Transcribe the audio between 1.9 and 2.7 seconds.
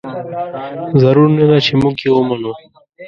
یې ومنو.